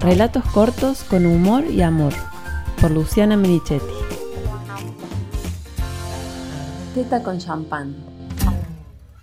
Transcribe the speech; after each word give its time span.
Relatos 0.00 0.42
cortos 0.54 1.04
con 1.04 1.26
humor 1.26 1.66
y 1.66 1.82
amor, 1.82 2.14
por 2.80 2.90
Luciana 2.90 3.36
Merichetti. 3.36 3.84
Teta 6.94 7.22
con 7.22 7.38
champán. 7.38 7.96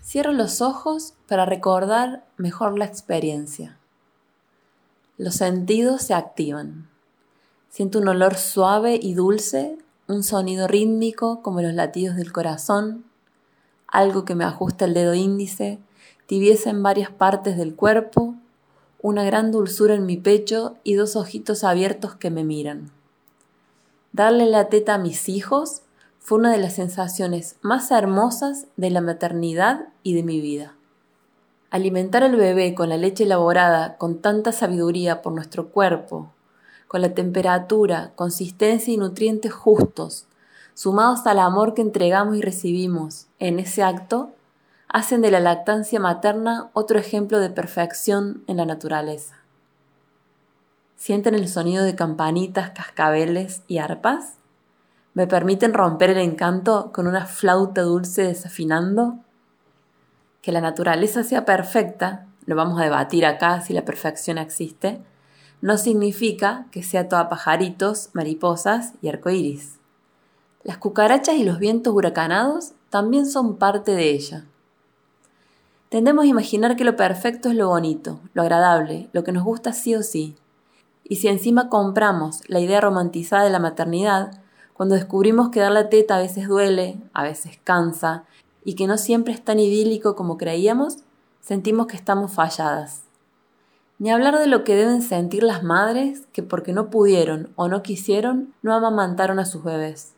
Cierro 0.03 0.33
los 0.33 0.61
ojos 0.61 1.15
para 1.27 1.45
recordar 1.45 2.25
mejor 2.37 2.77
la 2.77 2.85
experiencia. 2.85 3.79
Los 5.17 5.33
sentidos 5.33 6.03
se 6.03 6.13
activan. 6.13 6.87
Siento 7.69 7.97
un 7.97 8.09
olor 8.09 8.35
suave 8.35 8.99
y 9.01 9.15
dulce, 9.15 9.79
un 10.07 10.21
sonido 10.21 10.67
rítmico 10.67 11.41
como 11.41 11.63
los 11.63 11.73
latidos 11.73 12.17
del 12.17 12.31
corazón, 12.31 13.03
algo 13.87 14.25
que 14.25 14.35
me 14.35 14.45
ajusta 14.45 14.85
el 14.85 14.93
dedo 14.93 15.15
índice, 15.15 15.79
tibieza 16.27 16.69
en 16.69 16.83
varias 16.83 17.09
partes 17.09 17.57
del 17.57 17.73
cuerpo, 17.73 18.35
una 19.01 19.23
gran 19.23 19.51
dulzura 19.51 19.93
en 19.93 20.05
mi 20.05 20.17
pecho 20.17 20.75
y 20.83 20.95
dos 20.95 21.15
ojitos 21.15 21.63
abiertos 21.63 22.15
que 22.15 22.29
me 22.29 22.43
miran. 22.43 22.91
Darle 24.11 24.45
la 24.45 24.69
teta 24.69 24.95
a 24.95 24.97
mis 24.97 25.29
hijos 25.29 25.81
fue 26.19 26.39
una 26.39 26.51
de 26.51 26.57
las 26.57 26.73
sensaciones 26.73 27.55
más 27.61 27.91
hermosas 27.91 28.65
de 28.75 28.89
la 28.89 29.01
maternidad 29.01 29.89
y 30.03 30.13
de 30.13 30.23
mi 30.23 30.41
vida. 30.41 30.73
Alimentar 31.69 32.23
al 32.23 32.35
bebé 32.35 32.73
con 32.73 32.89
la 32.89 32.97
leche 32.97 33.25
elaborada 33.25 33.97
con 33.97 34.19
tanta 34.19 34.51
sabiduría 34.51 35.21
por 35.21 35.33
nuestro 35.33 35.69
cuerpo, 35.69 36.31
con 36.87 37.01
la 37.01 37.13
temperatura, 37.13 38.13
consistencia 38.15 38.93
y 38.93 38.97
nutrientes 38.97 39.53
justos, 39.53 40.25
sumados 40.73 41.25
al 41.27 41.39
amor 41.39 41.73
que 41.73 41.81
entregamos 41.81 42.37
y 42.37 42.41
recibimos 42.41 43.27
en 43.39 43.59
ese 43.59 43.83
acto, 43.83 44.31
hacen 44.97 45.21
de 45.21 45.29
la 45.29 45.39
lactancia 45.39 45.99
materna 45.99 46.71
otro 46.73 46.97
ejemplo 46.97 47.39
de 47.39 47.51
perfección 47.51 48.43
en 48.47 48.57
la 48.57 48.65
naturaleza. 48.65 49.35
¿Sienten 50.95 51.35
el 51.35 51.47
sonido 51.47 51.85
de 51.85 51.95
campanitas, 51.95 52.71
cascabeles 52.71 53.61
y 53.67 53.77
arpas? 53.77 54.37
¿Me 55.13 55.27
permiten 55.27 55.75
romper 55.75 56.09
el 56.09 56.17
encanto 56.17 56.91
con 56.91 57.05
una 57.05 57.27
flauta 57.27 57.83
dulce 57.83 58.23
desafinando? 58.23 59.19
Que 60.41 60.51
la 60.51 60.61
naturaleza 60.61 61.23
sea 61.23 61.45
perfecta, 61.45 62.25
lo 62.47 62.55
vamos 62.55 62.81
a 62.81 62.85
debatir 62.85 63.23
acá 63.27 63.61
si 63.61 63.73
la 63.73 63.85
perfección 63.85 64.39
existe, 64.39 64.99
no 65.61 65.77
significa 65.77 66.65
que 66.71 66.81
sea 66.81 67.07
toda 67.07 67.29
pajaritos, 67.29 68.09
mariposas 68.13 68.93
y 69.03 69.09
arcoíris. 69.09 69.77
Las 70.63 70.79
cucarachas 70.79 71.35
y 71.35 71.43
los 71.43 71.59
vientos 71.59 71.93
huracanados 71.93 72.71
también 72.89 73.27
son 73.27 73.57
parte 73.57 73.91
de 73.91 74.09
ella. 74.09 74.45
Tendemos 75.89 76.25
a 76.25 76.27
imaginar 76.27 76.75
que 76.75 76.83
lo 76.83 76.97
perfecto 76.97 77.47
es 77.49 77.55
lo 77.55 77.69
bonito, 77.69 78.19
lo 78.33 78.41
agradable, 78.41 79.09
lo 79.13 79.23
que 79.23 79.31
nos 79.31 79.45
gusta 79.45 79.71
sí 79.71 79.95
o 79.95 80.03
sí. 80.03 80.35
Y 81.05 81.15
si 81.15 81.29
encima 81.29 81.69
compramos 81.69 82.41
la 82.49 82.59
idea 82.59 82.81
romantizada 82.81 83.45
de 83.45 83.51
la 83.51 83.59
maternidad, 83.59 84.41
cuando 84.73 84.95
descubrimos 84.95 85.49
que 85.49 85.61
dar 85.61 85.71
la 85.71 85.87
teta 85.87 86.17
a 86.17 86.21
veces 86.21 86.49
duele, 86.49 86.99
a 87.13 87.23
veces 87.23 87.57
cansa, 87.63 88.25
y 88.65 88.75
que 88.75 88.85
no 88.85 88.97
siempre 88.97 89.33
es 89.33 89.41
tan 89.41 89.59
idílico 89.59 90.15
como 90.17 90.37
creíamos, 90.37 90.97
sentimos 91.39 91.87
que 91.87 91.95
estamos 91.95 92.33
falladas. 92.33 93.03
Ni 93.97 94.11
hablar 94.11 94.37
de 94.37 94.47
lo 94.47 94.65
que 94.65 94.75
deben 94.75 95.01
sentir 95.01 95.41
las 95.41 95.63
madres 95.63 96.27
que 96.33 96.43
porque 96.43 96.73
no 96.73 96.89
pudieron 96.89 97.53
o 97.55 97.69
no 97.69 97.81
quisieron 97.81 98.53
no 98.61 98.73
amamantaron 98.73 99.39
a 99.39 99.45
sus 99.45 99.63
bebés. 99.63 100.13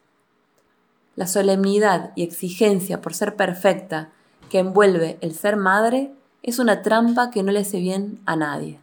La 1.16 1.28
solemnidad 1.28 2.12
y 2.16 2.24
exigencia 2.24 3.02
por 3.02 3.14
ser 3.14 3.36
perfecta 3.36 4.10
que 4.50 4.60
envuelve 4.60 5.18
el 5.22 5.34
ser 5.34 5.56
madre 5.56 6.14
es 6.44 6.60
una 6.60 6.82
trampa 6.82 7.32
que 7.32 7.44
no 7.44 7.52
le 7.52 7.60
hace 7.60 7.80
bien 7.80 8.20
a 8.26 8.36
nadie. 8.36 8.80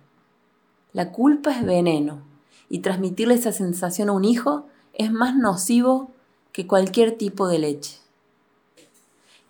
La 0.92 1.12
culpa 1.12 1.50
es 1.50 1.64
veneno 1.64 2.22
y 2.68 2.80
transmitirle 2.80 3.34
esa 3.34 3.52
sensación 3.52 4.08
a 4.08 4.12
un 4.12 4.24
hijo 4.24 4.66
es 4.94 5.12
más 5.12 5.36
nocivo 5.36 6.10
que 6.52 6.66
cualquier 6.66 7.18
tipo 7.18 7.48
de 7.48 7.58
leche. 7.58 7.98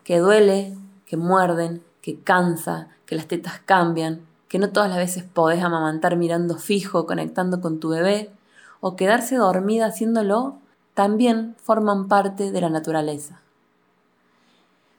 Que 0.03 0.19
duele, 0.19 0.77
que 1.07 1.17
muerden, 1.17 1.83
que 2.03 2.19
cansa, 2.19 2.89
que 3.07 3.17
las 3.17 3.27
tetas 3.27 3.61
cambian, 3.65 4.21
que 4.49 4.59
no 4.59 4.71
todas 4.71 4.89
las 4.89 4.99
veces 4.99 5.25
podés 5.25 5.63
amamantar 5.63 6.17
mirando 6.17 6.57
fijo, 6.57 7.07
conectando 7.07 7.61
con 7.61 7.81
tu 7.81 7.91
bebé, 7.91 8.31
o 8.81 8.97
quedarse 8.97 9.37
dormida 9.37 9.87
haciéndolo 9.87 10.59
también 10.95 11.57
forman 11.63 12.09
parte 12.09 12.53
de 12.53 12.61
la 12.61 12.71
naturaleza. 12.71 13.41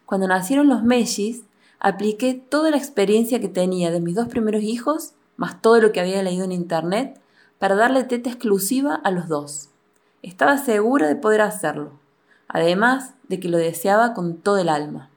Cuando 0.07 0.25
nacieron 0.25 0.69
los 0.69 0.83
mellis, 0.83 1.43
apliqué 1.79 2.33
toda 2.33 2.71
la 2.71 2.77
experiencia 2.77 3.41
que 3.41 3.49
tenía 3.49 3.91
de 3.91 3.99
mis 3.99 4.15
dos 4.15 4.29
primeros 4.29 4.63
hijos, 4.63 5.15
más 5.35 5.61
todo 5.61 5.81
lo 5.81 5.91
que 5.91 5.99
había 5.99 6.23
leído 6.23 6.45
en 6.45 6.53
internet, 6.53 7.19
para 7.59 7.75
darle 7.75 8.05
teta 8.05 8.29
exclusiva 8.29 8.95
a 8.95 9.11
los 9.11 9.27
dos. 9.27 9.67
Estaba 10.21 10.59
segura 10.59 11.09
de 11.09 11.17
poder 11.17 11.41
hacerlo, 11.41 11.91
además 12.47 13.15
de 13.27 13.41
que 13.41 13.49
lo 13.49 13.57
deseaba 13.57 14.13
con 14.13 14.37
todo 14.37 14.59
el 14.59 14.69
alma. 14.69 15.09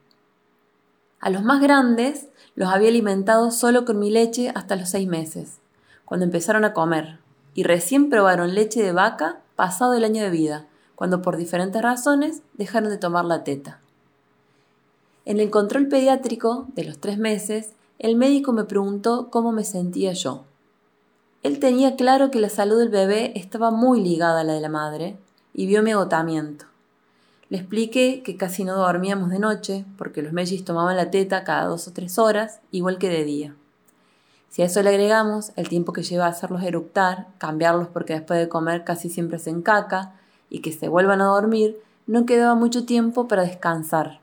A 1.21 1.29
los 1.29 1.41
más 1.41 1.61
grandes 1.61 2.27
los 2.55 2.67
había 2.67 2.89
alimentado 2.89 3.51
solo 3.51 3.85
con 3.85 3.97
mi 3.97 4.09
leche 4.09 4.51
hasta 4.53 4.75
los 4.75 4.89
seis 4.89 5.07
meses, 5.07 5.59
cuando 6.03 6.25
empezaron 6.25 6.65
a 6.65 6.73
comer, 6.73 7.19
y 7.53 7.63
recién 7.63 8.09
probaron 8.09 8.55
leche 8.55 8.83
de 8.83 8.91
vaca 8.91 9.39
pasado 9.55 9.93
el 9.93 10.03
año 10.03 10.21
de 10.21 10.31
vida, 10.31 10.65
cuando 10.95 11.21
por 11.21 11.37
diferentes 11.37 11.81
razones 11.81 12.41
dejaron 12.55 12.89
de 12.89 12.97
tomar 12.97 13.23
la 13.23 13.45
teta. 13.45 13.80
En 15.25 15.39
el 15.39 15.49
control 15.49 15.87
pediátrico 15.87 16.65
de 16.75 16.83
los 16.83 16.97
tres 16.97 17.17
meses, 17.17 17.73
el 17.99 18.15
médico 18.15 18.53
me 18.53 18.63
preguntó 18.63 19.29
cómo 19.29 19.51
me 19.51 19.63
sentía 19.63 20.13
yo. 20.13 20.45
Él 21.43 21.59
tenía 21.59 21.95
claro 21.95 22.31
que 22.31 22.39
la 22.39 22.49
salud 22.49 22.79
del 22.79 22.89
bebé 22.89 23.33
estaba 23.35 23.69
muy 23.69 24.01
ligada 24.01 24.41
a 24.41 24.43
la 24.43 24.53
de 24.53 24.61
la 24.61 24.69
madre 24.69 25.17
y 25.53 25.67
vio 25.67 25.83
mi 25.83 25.91
agotamiento. 25.91 26.65
Le 27.49 27.57
expliqué 27.57 28.23
que 28.23 28.37
casi 28.37 28.63
no 28.63 28.75
dormíamos 28.75 29.29
de 29.29 29.39
noche 29.39 29.85
porque 29.97 30.21
los 30.21 30.31
mellis 30.31 30.63
tomaban 30.63 30.95
la 30.95 31.11
teta 31.11 31.43
cada 31.43 31.65
dos 31.65 31.87
o 31.87 31.91
tres 31.91 32.17
horas, 32.17 32.61
igual 32.71 32.97
que 32.97 33.09
de 33.09 33.25
día. 33.25 33.55
Si 34.49 34.61
a 34.61 34.65
eso 34.65 34.81
le 34.81 34.89
agregamos 34.89 35.51
el 35.55 35.67
tiempo 35.67 35.93
que 35.93 36.03
lleva 36.03 36.27
a 36.27 36.29
hacerlos 36.29 36.63
eructar, 36.63 37.27
cambiarlos 37.39 37.89
porque 37.89 38.13
después 38.13 38.39
de 38.39 38.47
comer 38.47 38.85
casi 38.85 39.09
siempre 39.09 39.37
se 39.37 39.49
encaca, 39.49 40.13
y 40.49 40.61
que 40.61 40.71
se 40.71 40.87
vuelvan 40.87 41.21
a 41.21 41.25
dormir, 41.25 41.77
no 42.07 42.25
quedaba 42.25 42.55
mucho 42.55 42.85
tiempo 42.85 43.27
para 43.27 43.43
descansar. 43.43 44.20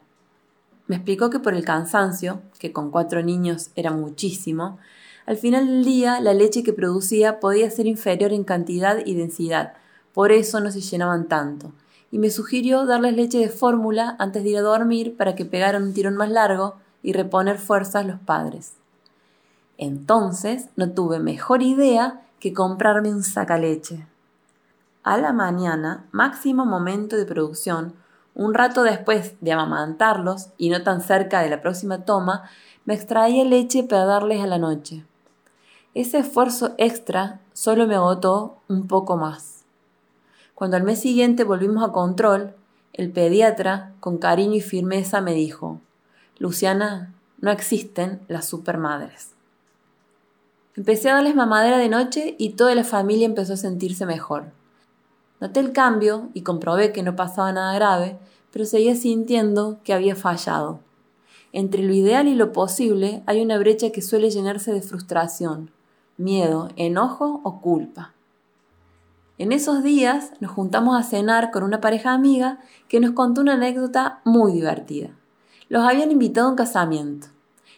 Me 0.88 0.96
explicó 0.96 1.28
que 1.28 1.38
por 1.38 1.54
el 1.54 1.64
cansancio, 1.64 2.40
que 2.58 2.72
con 2.72 2.90
cuatro 2.90 3.22
niños 3.22 3.70
era 3.76 3.92
muchísimo, 3.92 4.78
al 5.26 5.36
final 5.36 5.66
del 5.66 5.84
día 5.84 6.18
la 6.20 6.32
leche 6.32 6.62
que 6.62 6.72
producía 6.72 7.40
podía 7.40 7.70
ser 7.70 7.86
inferior 7.86 8.32
en 8.32 8.42
cantidad 8.42 9.04
y 9.04 9.14
densidad, 9.14 9.74
por 10.14 10.32
eso 10.32 10.60
no 10.60 10.70
se 10.70 10.80
llenaban 10.80 11.28
tanto, 11.28 11.72
y 12.10 12.18
me 12.18 12.30
sugirió 12.30 12.86
darles 12.86 13.14
leche 13.14 13.38
de 13.38 13.50
fórmula 13.50 14.16
antes 14.18 14.42
de 14.42 14.48
ir 14.48 14.56
a 14.56 14.62
dormir 14.62 15.14
para 15.14 15.34
que 15.34 15.44
pegaran 15.44 15.82
un 15.82 15.92
tirón 15.92 16.16
más 16.16 16.30
largo 16.30 16.76
y 17.02 17.12
reponer 17.12 17.58
fuerzas 17.58 18.06
los 18.06 18.18
padres. 18.18 18.72
Entonces 19.76 20.68
no 20.76 20.90
tuve 20.90 21.18
mejor 21.20 21.62
idea 21.62 22.22
que 22.40 22.54
comprarme 22.54 23.12
un 23.12 23.22
sacaleche. 23.22 24.06
A 25.02 25.18
la 25.18 25.34
mañana, 25.34 26.06
máximo 26.12 26.64
momento 26.64 27.16
de 27.16 27.26
producción, 27.26 27.92
un 28.38 28.54
rato 28.54 28.84
después 28.84 29.34
de 29.40 29.50
amamantarlos 29.50 30.50
y 30.56 30.70
no 30.70 30.84
tan 30.84 31.02
cerca 31.02 31.42
de 31.42 31.50
la 31.50 31.60
próxima 31.60 32.04
toma, 32.04 32.48
me 32.84 32.94
extraía 32.94 33.44
leche 33.44 33.82
para 33.82 34.04
darles 34.04 34.40
a 34.40 34.46
la 34.46 34.58
noche. 34.58 35.04
Ese 35.92 36.18
esfuerzo 36.18 36.72
extra 36.78 37.40
solo 37.52 37.88
me 37.88 37.96
agotó 37.96 38.58
un 38.68 38.86
poco 38.86 39.16
más. 39.16 39.64
Cuando 40.54 40.76
al 40.76 40.84
mes 40.84 41.00
siguiente 41.00 41.42
volvimos 41.42 41.82
a 41.82 41.90
control, 41.90 42.54
el 42.92 43.10
pediatra, 43.10 43.94
con 43.98 44.18
cariño 44.18 44.54
y 44.54 44.60
firmeza, 44.60 45.20
me 45.20 45.34
dijo, 45.34 45.80
Luciana, 46.38 47.12
no 47.40 47.50
existen 47.50 48.20
las 48.28 48.46
supermadres. 48.46 49.32
Empecé 50.76 51.10
a 51.10 51.14
darles 51.14 51.34
mamadera 51.34 51.78
de 51.78 51.88
noche 51.88 52.36
y 52.38 52.50
toda 52.50 52.76
la 52.76 52.84
familia 52.84 53.26
empezó 53.26 53.54
a 53.54 53.56
sentirse 53.56 54.06
mejor. 54.06 54.52
Noté 55.40 55.60
el 55.60 55.72
cambio 55.72 56.30
y 56.34 56.42
comprobé 56.42 56.92
que 56.92 57.02
no 57.02 57.14
pasaba 57.16 57.52
nada 57.52 57.74
grave, 57.74 58.18
pero 58.50 58.64
seguía 58.64 58.96
sintiendo 58.96 59.78
que 59.84 59.92
había 59.92 60.16
fallado. 60.16 60.80
Entre 61.52 61.82
lo 61.82 61.92
ideal 61.94 62.28
y 62.28 62.34
lo 62.34 62.52
posible 62.52 63.22
hay 63.26 63.40
una 63.40 63.58
brecha 63.58 63.90
que 63.90 64.02
suele 64.02 64.30
llenarse 64.30 64.72
de 64.72 64.82
frustración, 64.82 65.70
miedo, 66.16 66.68
enojo 66.76 67.40
o 67.44 67.60
culpa. 67.60 68.12
En 69.38 69.52
esos 69.52 69.84
días 69.84 70.32
nos 70.40 70.50
juntamos 70.50 70.98
a 70.98 71.04
cenar 71.04 71.52
con 71.52 71.62
una 71.62 71.80
pareja 71.80 72.12
amiga 72.12 72.58
que 72.88 72.98
nos 72.98 73.12
contó 73.12 73.40
una 73.40 73.54
anécdota 73.54 74.20
muy 74.24 74.52
divertida. 74.52 75.10
Los 75.68 75.84
habían 75.84 76.10
invitado 76.10 76.48
a 76.48 76.50
un 76.50 76.56
casamiento. 76.56 77.28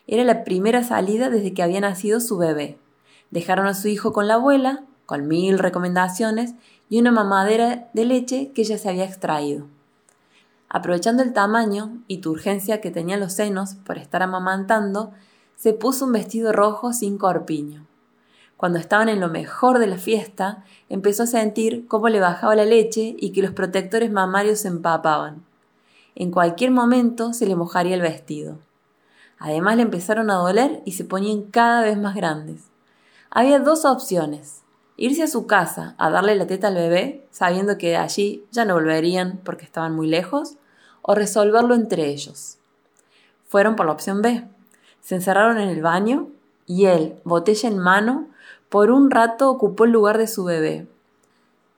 Era 0.06 0.24
la 0.24 0.42
primera 0.42 0.82
salida 0.82 1.28
desde 1.28 1.52
que 1.52 1.62
había 1.62 1.80
nacido 1.80 2.18
su 2.20 2.38
bebé. 2.38 2.78
Dejaron 3.30 3.66
a 3.66 3.74
su 3.74 3.88
hijo 3.88 4.12
con 4.12 4.26
la 4.26 4.34
abuela, 4.34 4.84
con 5.10 5.26
mil 5.26 5.58
recomendaciones, 5.58 6.54
y 6.88 7.00
una 7.00 7.10
mamadera 7.10 7.88
de 7.94 8.04
leche 8.04 8.52
que 8.54 8.62
ella 8.62 8.78
se 8.78 8.88
había 8.88 9.04
extraído. 9.04 9.66
Aprovechando 10.68 11.24
el 11.24 11.32
tamaño 11.32 11.98
y 12.06 12.18
turgencia 12.18 12.80
que 12.80 12.92
tenían 12.92 13.18
los 13.18 13.32
senos 13.32 13.74
por 13.74 13.98
estar 13.98 14.22
amamantando, 14.22 15.10
se 15.56 15.72
puso 15.72 16.04
un 16.04 16.12
vestido 16.12 16.52
rojo 16.52 16.92
sin 16.92 17.18
corpiño. 17.18 17.88
Cuando 18.56 18.78
estaban 18.78 19.08
en 19.08 19.18
lo 19.18 19.28
mejor 19.28 19.80
de 19.80 19.88
la 19.88 19.98
fiesta, 19.98 20.62
empezó 20.88 21.24
a 21.24 21.26
sentir 21.26 21.88
cómo 21.88 22.08
le 22.08 22.20
bajaba 22.20 22.54
la 22.54 22.64
leche 22.64 23.16
y 23.18 23.32
que 23.32 23.42
los 23.42 23.50
protectores 23.50 24.12
mamarios 24.12 24.60
se 24.60 24.68
empapaban. 24.68 25.44
En 26.14 26.30
cualquier 26.30 26.70
momento 26.70 27.32
se 27.32 27.46
le 27.46 27.56
mojaría 27.56 27.96
el 27.96 28.02
vestido. 28.02 28.58
Además 29.40 29.74
le 29.74 29.82
empezaron 29.82 30.30
a 30.30 30.34
doler 30.34 30.82
y 30.84 30.92
se 30.92 31.04
ponían 31.04 31.42
cada 31.50 31.82
vez 31.82 31.98
más 31.98 32.14
grandes. 32.14 32.70
Había 33.28 33.58
dos 33.58 33.84
opciones. 33.84 34.62
Irse 35.02 35.22
a 35.22 35.28
su 35.28 35.46
casa 35.46 35.94
a 35.96 36.10
darle 36.10 36.34
la 36.34 36.46
teta 36.46 36.68
al 36.68 36.74
bebé, 36.74 37.26
sabiendo 37.30 37.78
que 37.78 37.88
de 37.88 37.96
allí 37.96 38.44
ya 38.50 38.66
no 38.66 38.74
volverían 38.74 39.40
porque 39.42 39.64
estaban 39.64 39.96
muy 39.96 40.06
lejos, 40.06 40.58
o 41.00 41.14
resolverlo 41.14 41.74
entre 41.74 42.08
ellos. 42.08 42.58
Fueron 43.48 43.76
por 43.76 43.86
la 43.86 43.92
opción 43.92 44.20
B. 44.20 44.46
Se 45.00 45.14
encerraron 45.14 45.56
en 45.56 45.70
el 45.70 45.80
baño 45.80 46.28
y 46.66 46.84
él, 46.84 47.16
botella 47.24 47.70
en 47.70 47.78
mano, 47.78 48.28
por 48.68 48.90
un 48.90 49.10
rato 49.10 49.48
ocupó 49.48 49.86
el 49.86 49.92
lugar 49.92 50.18
de 50.18 50.26
su 50.26 50.44
bebé. 50.44 50.86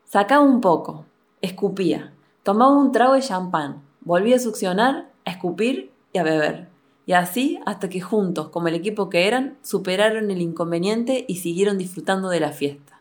Sacaba 0.05 0.45
un 0.45 0.61
poco, 0.61 1.05
escupía, 1.43 2.13
tomaba 2.43 2.77
un 2.77 2.91
trago 2.91 3.15
de 3.15 3.23
champán, 3.23 3.83
volvía 4.01 4.35
a 4.35 4.41
succionar, 4.41 5.13
a 5.25 5.31
escupir 5.31 5.93
y 6.13 6.19
a 6.19 6.25
beber. 6.25 6.67
Y 7.07 7.13
así 7.13 7.61
hasta 7.67 7.89
que 7.89 8.01
juntos, 8.01 8.49
como 8.49 8.67
el 8.67 8.75
equipo 8.75 9.09
que 9.09 9.29
eran, 9.29 9.59
superaron 9.63 10.33
el 10.33 10.41
inconveniente 10.41 11.25
y 11.29 11.37
siguieron 11.37 11.79
disfrutando 11.79 12.29
de 12.29 12.41
la 12.41 12.51
fiesta. 12.51 12.92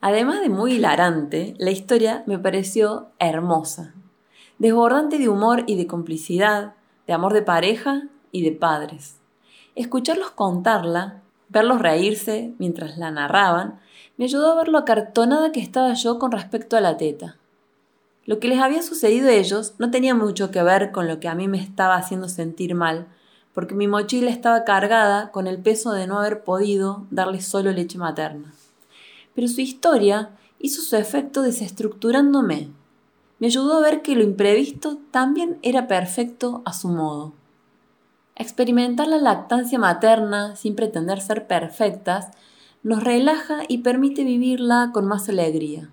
Además 0.00 0.40
de 0.40 0.48
muy 0.48 0.74
hilarante, 0.74 1.54
la 1.58 1.72
historia 1.72 2.22
me 2.26 2.38
pareció 2.38 3.08
hermosa, 3.18 3.94
desbordante 4.58 5.18
de 5.18 5.28
humor 5.28 5.64
y 5.66 5.76
de 5.76 5.88
complicidad, 5.88 6.74
de 7.08 7.12
amor 7.14 7.32
de 7.32 7.42
pareja 7.42 8.04
y 8.30 8.42
de 8.42 8.52
padres. 8.52 9.16
Escucharlos 9.74 10.30
contarla, 10.30 11.22
verlos 11.48 11.80
reírse 11.80 12.54
mientras 12.58 12.96
la 12.96 13.10
narraban, 13.10 13.80
me 14.16 14.26
ayudó 14.26 14.52
a 14.52 14.54
ver 14.54 14.68
lo 14.68 14.78
acartonada 14.78 15.50
que 15.50 15.60
estaba 15.60 15.92
yo 15.94 16.20
con 16.20 16.30
respecto 16.30 16.76
a 16.76 16.80
la 16.80 16.96
teta. 16.96 17.36
Lo 18.24 18.38
que 18.38 18.46
les 18.46 18.60
había 18.60 18.82
sucedido 18.82 19.28
a 19.28 19.32
ellos 19.32 19.74
no 19.78 19.90
tenía 19.90 20.14
mucho 20.14 20.52
que 20.52 20.62
ver 20.62 20.92
con 20.92 21.08
lo 21.08 21.18
que 21.18 21.26
a 21.26 21.34
mí 21.34 21.48
me 21.48 21.60
estaba 21.60 21.96
haciendo 21.96 22.28
sentir 22.28 22.76
mal, 22.76 23.08
porque 23.52 23.74
mi 23.74 23.88
mochila 23.88 24.30
estaba 24.30 24.62
cargada 24.62 25.32
con 25.32 25.48
el 25.48 25.58
peso 25.58 25.90
de 25.90 26.06
no 26.06 26.20
haber 26.20 26.44
podido 26.44 27.06
darles 27.10 27.48
solo 27.48 27.72
leche 27.72 27.98
materna. 27.98 28.52
Pero 29.34 29.48
su 29.48 29.60
historia 29.60 30.36
hizo 30.58 30.82
su 30.82 30.96
efecto 30.96 31.42
desestructurándome, 31.42 32.70
me 33.38 33.46
ayudó 33.46 33.76
a 33.78 33.80
ver 33.80 34.02
que 34.02 34.16
lo 34.16 34.24
imprevisto 34.24 34.98
también 35.12 35.58
era 35.62 35.86
perfecto 35.86 36.62
a 36.64 36.72
su 36.72 36.88
modo. 36.88 37.34
Experimentar 38.34 39.06
la 39.06 39.18
lactancia 39.18 39.78
materna 39.78 40.56
sin 40.56 40.74
pretender 40.74 41.20
ser 41.20 41.46
perfectas 41.46 42.28
nos 42.82 43.02
relaja 43.02 43.60
y 43.68 43.78
permite 43.78 44.24
vivirla 44.24 44.90
con 44.92 45.06
más 45.06 45.28
alegría. 45.28 45.90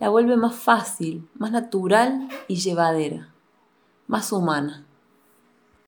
La 0.00 0.08
vuelve 0.08 0.36
más 0.36 0.54
fácil, 0.54 1.28
más 1.34 1.52
natural 1.52 2.28
y 2.48 2.56
llevadera, 2.56 3.34
más 4.06 4.32
humana. 4.32 4.84